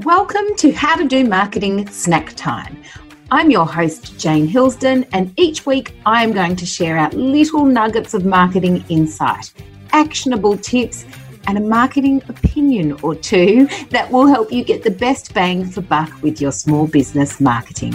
[0.00, 2.82] Welcome to How to Do Marketing Snack Time.
[3.30, 7.66] I'm your host, Jane Hillsdon, and each week I am going to share out little
[7.66, 9.52] nuggets of marketing insight,
[9.90, 11.04] actionable tips,
[11.46, 15.82] and a marketing opinion or two that will help you get the best bang for
[15.82, 17.92] buck with your small business marketing.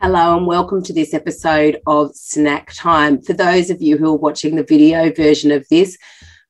[0.00, 3.20] Hello, and welcome to this episode of Snack Time.
[3.20, 5.98] For those of you who are watching the video version of this,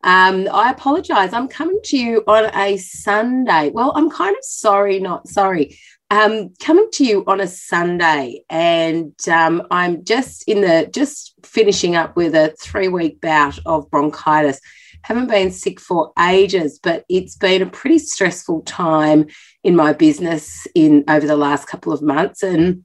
[0.05, 1.33] um, I apologize.
[1.33, 3.71] I'm coming to you on a Sunday.
[3.71, 5.79] Well, I'm kind of sorry, not sorry.
[6.11, 11.97] Um, coming to you on a Sunday, and um, I'm just in the just finishing
[11.97, 14.61] up with a three week bout of bronchitis.
[15.03, 19.27] Haven't been sick for ages, but it's been a pretty stressful time
[19.63, 22.85] in my business in over the last couple of months, and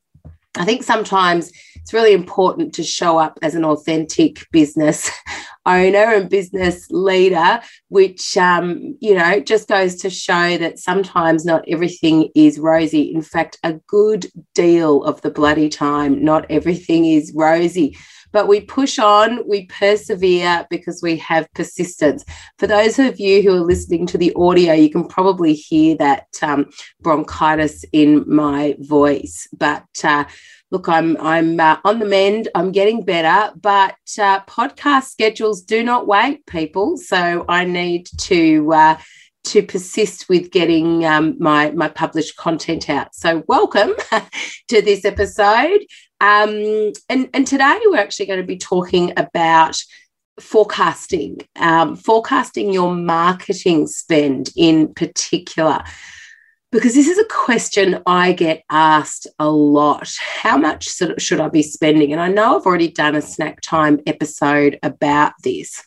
[0.56, 5.10] I think sometimes it's really important to show up as an authentic business
[5.66, 11.64] owner and business leader, which, um, you know, just goes to show that sometimes not
[11.68, 13.14] everything is rosy.
[13.14, 17.98] In fact, a good deal of the bloody time, not everything is rosy.
[18.34, 22.26] But we push on, we persevere because we have persistence.
[22.58, 26.28] For those of you who are listening to the audio, you can probably hear that
[26.42, 26.70] um,
[27.02, 29.48] bronchitis in my voice.
[29.58, 30.26] But uh,
[30.72, 32.50] look, I'm I'm uh, on the mend.
[32.56, 36.98] I'm getting better, but uh, podcast schedules do not wait, people.
[36.98, 38.98] So I need to uh,
[39.46, 43.14] to persist with getting um, my my published content out.
[43.14, 43.94] So welcome
[44.70, 45.86] to this episode.
[46.24, 49.78] Um, and and today we're actually going to be talking about
[50.40, 55.84] forecasting, um, forecasting your marketing spend in particular
[56.72, 60.16] because this is a question I get asked a lot.
[60.18, 62.14] How much should I be spending?
[62.14, 65.84] And I know I've already done a snack time episode about this.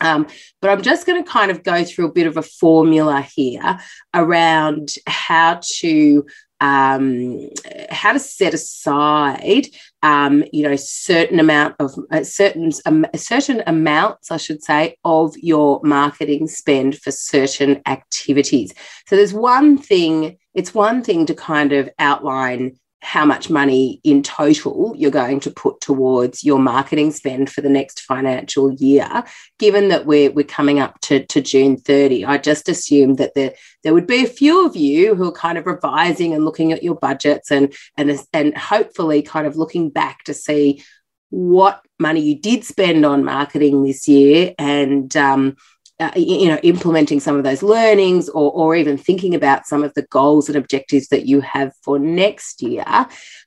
[0.00, 0.28] Um,
[0.62, 3.80] but I'm just going to kind of go through a bit of a formula here
[4.14, 6.26] around how to
[6.60, 7.50] um,
[7.90, 9.66] how to set aside,
[10.02, 15.36] um, you know, certain amount of uh, certain um, certain amounts, I should say, of
[15.38, 18.72] your marketing spend for certain activities.
[19.06, 20.38] So there's one thing.
[20.54, 25.50] It's one thing to kind of outline how much money in total you're going to
[25.50, 29.22] put towards your marketing spend for the next financial year,
[29.58, 32.24] given that we're, we're coming up to, to June 30.
[32.24, 35.58] I just assumed that there, there would be a few of you who are kind
[35.58, 40.24] of revising and looking at your budgets and, and, and hopefully kind of looking back
[40.24, 40.82] to see
[41.28, 45.56] what money you did spend on marketing this year and um,
[46.00, 49.94] uh, you know implementing some of those learnings or, or even thinking about some of
[49.94, 52.84] the goals and objectives that you have for next year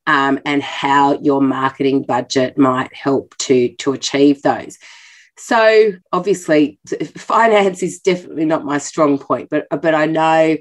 [0.06, 4.78] um, and how your marketing budget might help to to achieve those.
[5.38, 6.80] So obviously
[7.16, 10.58] finance is definitely not my strong point but but i know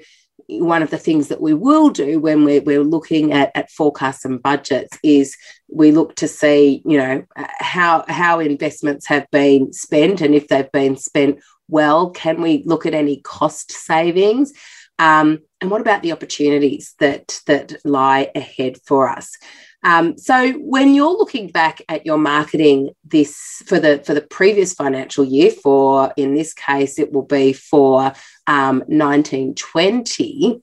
[0.48, 4.24] one of the things that we will do when we're, we're looking at, at forecasts
[4.24, 5.36] and budgets is
[5.68, 10.70] we look to see you know how how investments have been spent and if they've
[10.72, 12.10] been spent well?
[12.10, 14.52] Can we look at any cost savings?
[14.98, 19.36] Um, and what about the opportunities that that lie ahead for us?
[19.82, 24.74] Um, so when you're looking back at your marketing this for the for the previous
[24.74, 28.12] financial year, for in this case it will be for
[28.46, 30.62] um, 1920,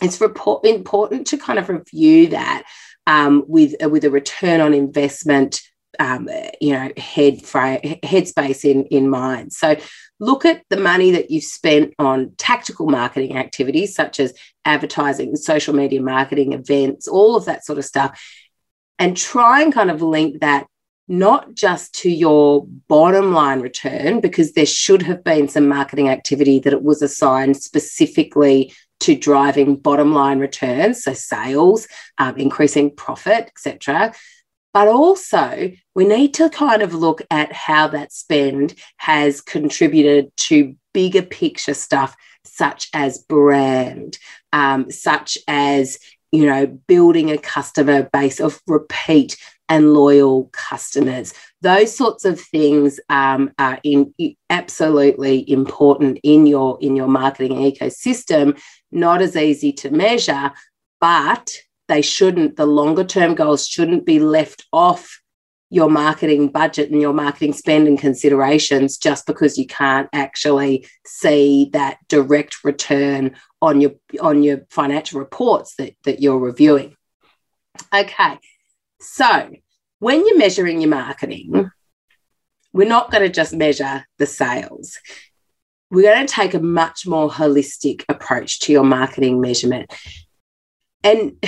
[0.00, 2.64] it's report, important to kind of review that
[3.06, 5.60] um, with with a return on investment
[5.98, 6.28] um,
[6.60, 9.76] you know head headspace in in mind so
[10.20, 15.74] look at the money that you've spent on tactical marketing activities such as advertising social
[15.74, 18.20] media marketing events all of that sort of stuff
[18.98, 20.66] and try and kind of link that
[21.10, 26.58] not just to your bottom line return because there should have been some marketing activity
[26.58, 31.88] that it was assigned specifically to driving bottom line returns so sales
[32.18, 34.12] um, increasing profit etc
[34.78, 40.76] but also, we need to kind of look at how that spend has contributed to
[40.94, 42.14] bigger picture stuff,
[42.44, 44.18] such as brand,
[44.52, 45.98] um, such as
[46.30, 49.36] you know, building a customer base of repeat
[49.68, 51.34] and loyal customers.
[51.60, 54.14] Those sorts of things um, are in,
[54.48, 58.56] absolutely important in your in your marketing ecosystem.
[58.92, 60.52] Not as easy to measure,
[61.00, 61.52] but
[61.88, 65.20] they shouldn't, the longer term goals shouldn't be left off
[65.70, 71.68] your marketing budget and your marketing spend and considerations just because you can't actually see
[71.72, 76.96] that direct return on your on your financial reports that, that you're reviewing.
[77.94, 78.38] Okay,
[79.00, 79.50] so
[79.98, 81.70] when you're measuring your marketing,
[82.72, 84.98] we're not going to just measure the sales.
[85.90, 89.92] we're going to take a much more holistic approach to your marketing measurement.
[91.02, 91.42] And,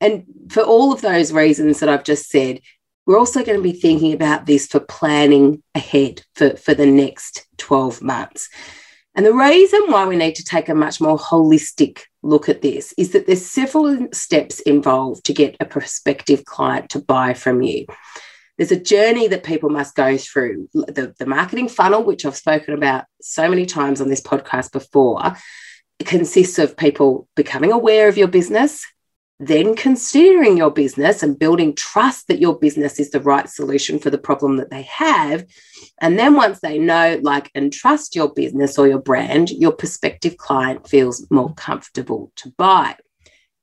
[0.00, 2.60] and for all of those reasons that I've just said,
[3.06, 7.46] we're also going to be thinking about this for planning ahead for, for the next
[7.58, 8.48] 12 months.
[9.14, 12.92] And the reason why we need to take a much more holistic look at this
[12.98, 17.86] is that there's several steps involved to get a prospective client to buy from you.
[18.58, 20.68] There's a journey that people must go through.
[20.74, 25.34] The, the marketing funnel, which I've spoken about so many times on this podcast before,
[26.04, 28.84] consists of people becoming aware of your business,
[29.38, 34.08] then considering your business and building trust that your business is the right solution for
[34.08, 35.44] the problem that they have.
[36.00, 40.38] And then once they know, like, and trust your business or your brand, your prospective
[40.38, 42.96] client feels more comfortable to buy.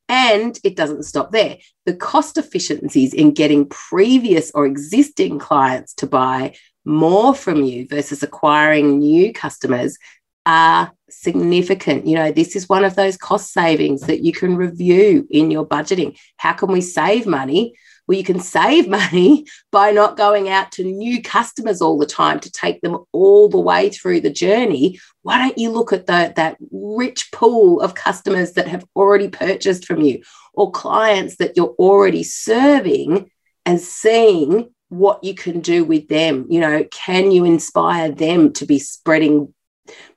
[0.08, 1.58] And it doesn't stop there.
[1.86, 6.56] The cost efficiencies in getting previous or existing clients to buy
[6.86, 9.98] more from you versus acquiring new customers
[10.46, 12.06] are significant.
[12.08, 15.66] You know, this is one of those cost savings that you can review in your
[15.66, 16.18] budgeting.
[16.38, 17.76] How can we save money?
[18.08, 22.40] Well, you can save money by not going out to new customers all the time
[22.42, 25.00] to take them all the way through the journey.
[25.22, 29.86] Why don't you look at the, that rich pool of customers that have already purchased
[29.86, 30.22] from you
[30.54, 33.30] or clients that you're already serving
[33.66, 36.48] and seeing what you can do with them?
[36.50, 39.54] You know, can you inspire them to be spreading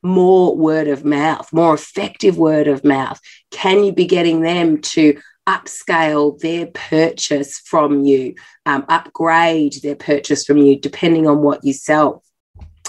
[0.02, 3.20] more word of mouth, more effective word of mouth?
[3.50, 8.34] Can you be getting them to upscale their purchase from you,
[8.66, 12.22] um, upgrade their purchase from you, depending on what you sell?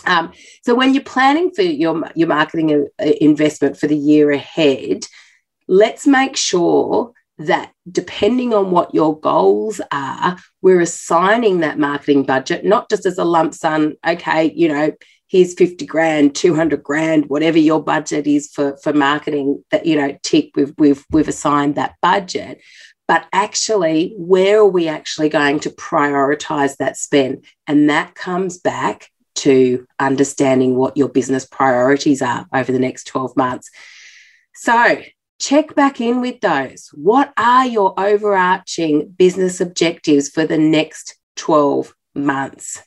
[0.05, 0.31] Um,
[0.63, 5.05] so when you're planning for your, your marketing uh, investment for the year ahead,
[5.67, 12.65] let's make sure that depending on what your goals are, we're assigning that marketing budget,
[12.65, 14.91] not just as a lump sum, okay, you know,
[15.27, 20.17] here's 50 grand 200 grand whatever your budget is for for marketing that you know
[20.23, 22.61] tick we've we've we've assigned that budget.
[23.07, 27.45] But actually where are we actually going to prioritize that spend?
[27.65, 33.37] And that comes back to understanding what your business priorities are over the next 12
[33.37, 33.69] months.
[34.55, 35.01] So
[35.39, 36.89] check back in with those.
[36.93, 42.81] What are your overarching business objectives for the next 12 months?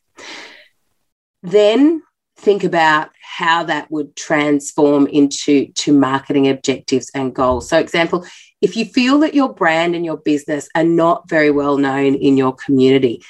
[1.42, 2.02] Then
[2.40, 7.68] think about how that would transform into to marketing objectives and goals.
[7.68, 8.26] So, example,
[8.60, 12.36] if you feel that your brand and your business are not very well known in
[12.36, 13.22] your community,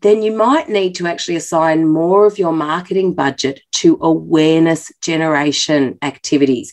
[0.00, 5.98] then you might need to actually assign more of your marketing budget to awareness generation
[6.02, 6.72] activities.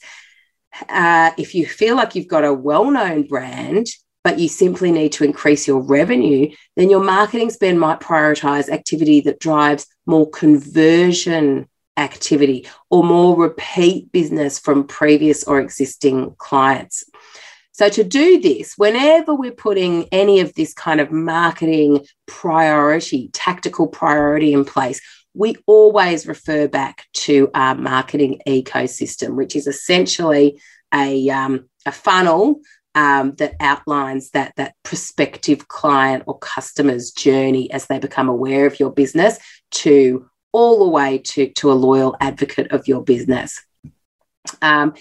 [0.88, 3.88] Uh, if you feel like you've got a well known brand,
[4.24, 9.22] but you simply need to increase your revenue, then your marketing spend might prioritize activity
[9.22, 11.69] that drives more conversion
[12.00, 17.04] activity or more repeat business from previous or existing clients.
[17.74, 23.88] So, to do this, whenever we're putting any of this kind of marketing priority, tactical
[23.88, 25.00] priority in place,
[25.34, 30.62] we always refer back to our marketing ecosystem, which is essentially
[30.94, 32.60] a, um, a funnel
[32.96, 38.80] um, that outlines that, that prospective client or customer's journey as they become aware of
[38.80, 39.38] your business
[39.72, 43.62] to all the way to, to a loyal advocate of your business.
[44.62, 44.94] Um,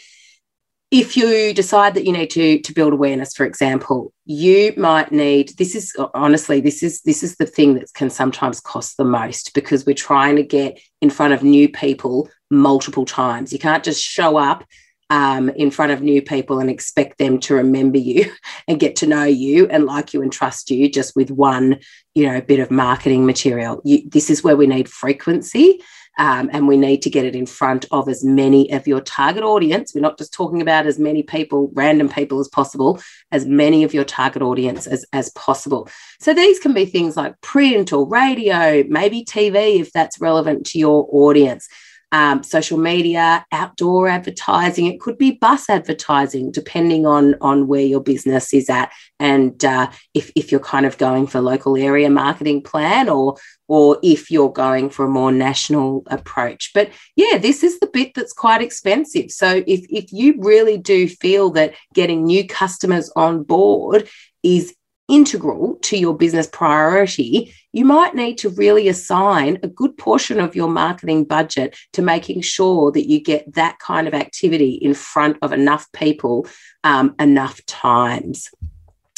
[0.90, 5.50] if you decide that you need to, to build awareness, for example, you might need
[5.58, 9.52] this is honestly, this is this is the thing that can sometimes cost the most
[9.52, 13.52] because we're trying to get in front of new people multiple times.
[13.52, 14.64] You can't just show up
[15.10, 18.32] um, in front of new people and expect them to remember you
[18.68, 21.78] and get to know you and like you and trust you just with one
[22.14, 23.80] you know bit of marketing material.
[23.84, 25.80] You, this is where we need frequency
[26.18, 29.44] um, and we need to get it in front of as many of your target
[29.44, 29.94] audience.
[29.94, 33.00] We're not just talking about as many people random people as possible
[33.30, 35.88] as many of your target audience as, as possible.
[36.18, 40.78] So these can be things like print or radio maybe tv if that's relevant to
[40.78, 41.68] your audience
[42.12, 44.86] um, social media, outdoor advertising.
[44.86, 49.90] It could be bus advertising, depending on on where your business is at, and uh,
[50.14, 53.36] if if you're kind of going for local area marketing plan, or
[53.66, 56.70] or if you're going for a more national approach.
[56.74, 59.30] But yeah, this is the bit that's quite expensive.
[59.30, 64.08] So if if you really do feel that getting new customers on board
[64.42, 64.74] is
[65.08, 70.54] integral to your business priority, you might need to really assign a good portion of
[70.54, 75.38] your marketing budget to making sure that you get that kind of activity in front
[75.42, 76.46] of enough people
[76.84, 78.50] um, enough times.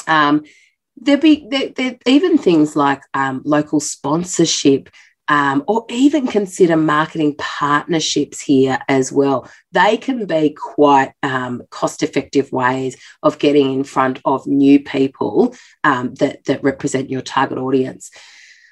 [0.06, 0.44] Um,
[0.96, 4.90] there be there, there, even things like um, local sponsorship
[5.30, 9.48] um, or even consider marketing partnerships here as well.
[9.70, 15.54] They can be quite um, cost effective ways of getting in front of new people
[15.84, 18.10] um, that, that represent your target audience.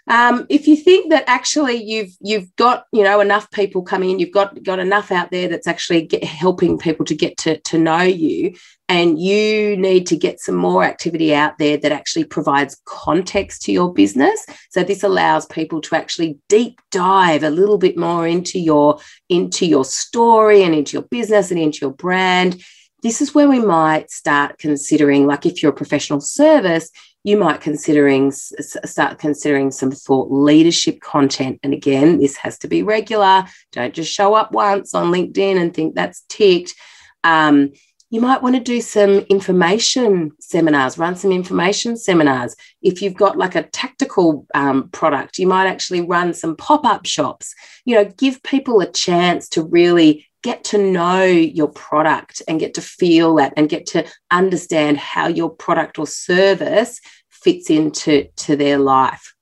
[0.08, 4.18] Um, if you think that actually you've you've got you know enough people coming in,
[4.18, 7.78] you've got got enough out there that's actually get, helping people to get to, to
[7.78, 8.54] know you,
[8.88, 13.72] and you need to get some more activity out there that actually provides context to
[13.72, 14.46] your business.
[14.70, 18.98] So this allows people to actually deep dive a little bit more into your
[19.28, 22.62] into your story and into your business and into your brand
[23.02, 26.90] this is where we might start considering like if you're a professional service
[27.28, 32.82] you might considering start considering some thought leadership content and again this has to be
[32.82, 36.74] regular don't just show up once on linkedin and think that's ticked
[37.24, 37.70] um,
[38.10, 42.56] you might want to do some information seminars, run some information seminars.
[42.80, 47.04] If you've got like a tactical um, product, you might actually run some pop up
[47.04, 47.54] shops.
[47.84, 52.74] You know, give people a chance to really get to know your product and get
[52.74, 58.56] to feel that and get to understand how your product or service fits into to
[58.56, 59.34] their life.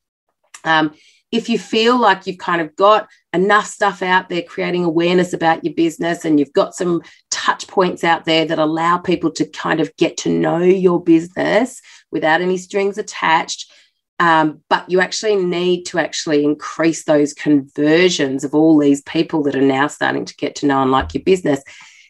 [0.65, 0.95] Um,
[1.33, 5.65] if you feel like you've kind of got enough stuff out there creating awareness about
[5.65, 9.81] your business and you've got some touch points out there that allow people to kind
[9.81, 13.71] of get to know your business without any strings attached
[14.19, 19.57] um, but you actually need to actually increase those conversions of all these people that
[19.57, 21.63] are now starting to get to know and like your business.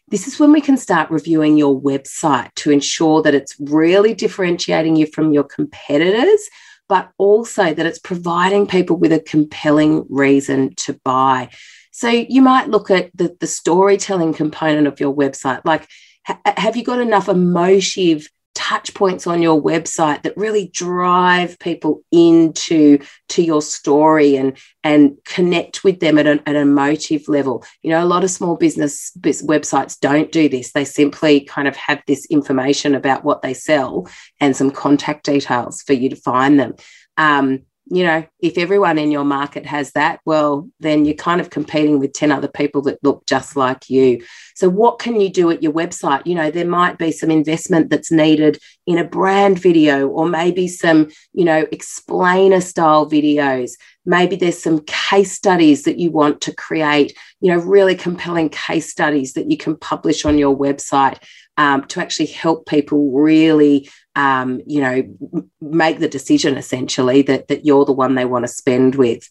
[0.07, 4.95] This is when we can start reviewing your website to ensure that it's really differentiating
[4.95, 6.49] you from your competitors,
[6.87, 11.49] but also that it's providing people with a compelling reason to buy.
[11.91, 15.61] So you might look at the, the storytelling component of your website.
[15.65, 15.89] Like,
[16.25, 22.01] ha- have you got enough emotive touch points on your website that really drive people
[22.11, 22.97] into
[23.29, 27.63] to your story and and connect with them at an, an emotive level.
[27.83, 30.71] You know a lot of small business websites don't do this.
[30.71, 34.07] They simply kind of have this information about what they sell
[34.39, 36.73] and some contact details for you to find them.
[37.15, 41.49] Um, you know, if everyone in your market has that, well, then you're kind of
[41.49, 44.23] competing with 10 other people that look just like you.
[44.55, 46.25] So, what can you do at your website?
[46.25, 50.67] You know, there might be some investment that's needed in a brand video, or maybe
[50.67, 53.71] some, you know, explainer style videos.
[54.05, 58.89] Maybe there's some case studies that you want to create, you know, really compelling case
[58.89, 61.19] studies that you can publish on your website
[61.57, 67.65] um, to actually help people really um, you know, make the decision essentially that, that
[67.65, 69.29] you're the one they want to spend with.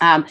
[0.00, 0.26] Um,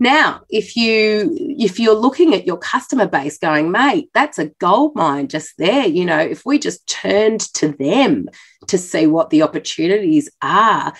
[0.00, 4.96] now, if you if you're looking at your customer base going, mate, that's a gold
[4.96, 5.86] mine just there.
[5.86, 8.28] You know, if we just turned to them
[8.66, 10.92] to see what the opportunities are,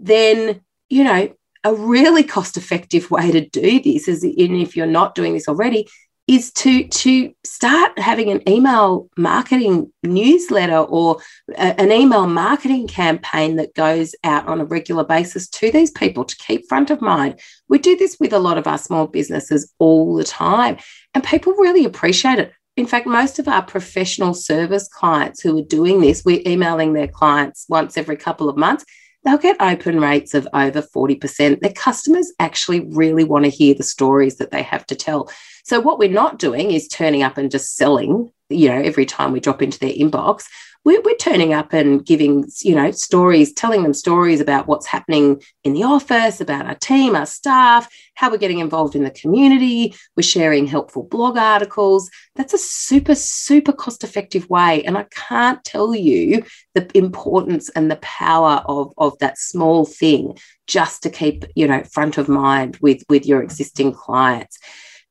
[0.00, 1.32] then you know,
[1.62, 5.86] a really cost-effective way to do this is, and if you're not doing this already,
[6.28, 11.18] is to to start having an email marketing newsletter or
[11.56, 16.24] a, an email marketing campaign that goes out on a regular basis to these people
[16.24, 17.40] to keep front of mind.
[17.68, 20.76] We do this with a lot of our small businesses all the time,
[21.14, 22.52] and people really appreciate it.
[22.76, 27.08] In fact, most of our professional service clients who are doing this, we're emailing their
[27.08, 28.84] clients once every couple of months
[29.24, 31.60] they'll get open rates of over 40%.
[31.60, 35.30] Their customers actually really want to hear the stories that they have to tell.
[35.68, 39.32] So what we're not doing is turning up and just selling, you know, every time
[39.32, 40.46] we drop into their inbox.
[40.82, 45.42] We're, we're turning up and giving, you know, stories, telling them stories about what's happening
[45.64, 49.94] in the office, about our team, our staff, how we're getting involved in the community.
[50.16, 52.08] We're sharing helpful blog articles.
[52.34, 54.82] That's a super, super cost effective way.
[54.84, 56.44] And I can't tell you
[56.74, 61.82] the importance and the power of, of that small thing just to keep, you know,
[61.82, 64.58] front of mind with, with your existing clients.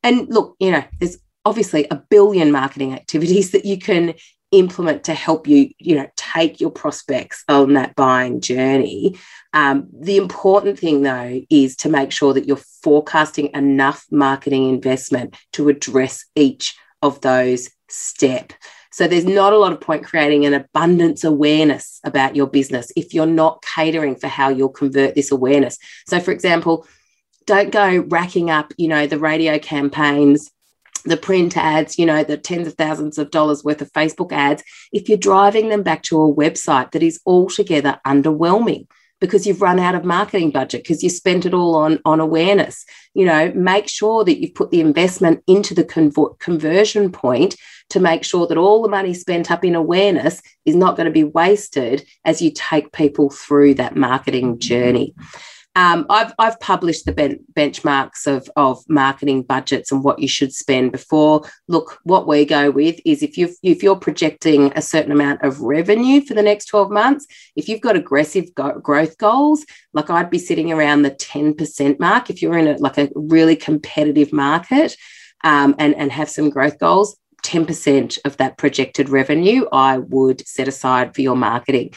[0.04, 4.14] And look, you know, there's obviously a billion marketing activities that you can
[4.52, 9.18] implement to help you you know take your prospects on that buying journey.
[9.52, 15.36] Um, the important thing though is to make sure that you're forecasting enough marketing investment
[15.54, 18.56] to address each of those steps
[18.98, 23.14] so there's not a lot of point creating an abundance awareness about your business if
[23.14, 25.78] you're not catering for how you'll convert this awareness.
[26.08, 26.88] So for example
[27.48, 30.52] don't go racking up, you know, the radio campaigns,
[31.06, 34.62] the print ads, you know, the tens of thousands of dollars worth of Facebook ads,
[34.92, 38.86] if you're driving them back to a website that is altogether underwhelming
[39.20, 42.86] because you've run out of marketing budget because you spent it all on on awareness.
[43.14, 47.56] You know make sure that you've put the investment into the conver- conversion point
[47.90, 51.12] to make sure that all the money spent up in awareness is not going to
[51.12, 55.16] be wasted as you take people through that marketing journey
[55.78, 60.52] Um, I've, I've published the ben- benchmarks of, of marketing budgets and what you should
[60.52, 61.48] spend before.
[61.68, 65.62] Look, what we go with is if you if you're projecting a certain amount of
[65.62, 70.32] revenue for the next 12 months, if you've got aggressive go- growth goals, like I'd
[70.32, 72.32] be sitting around the 10% mark.
[72.32, 74.98] If you're in a, like a really competitive market
[75.44, 80.68] um, and, and have some growth goals, 10% of that projected revenue I would set
[80.68, 81.94] aside for your marketing.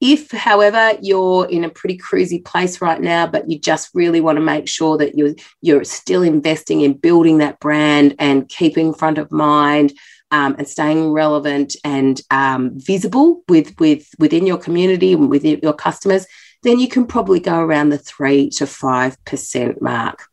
[0.00, 4.36] If, however, you're in a pretty cruisy place right now, but you just really want
[4.36, 9.18] to make sure that you're you're still investing in building that brand and keeping front
[9.18, 9.92] of mind
[10.30, 15.72] um, and staying relevant and um, visible with with within your community and within your
[15.72, 16.26] customers,
[16.62, 20.26] then you can probably go around the three to five percent mark.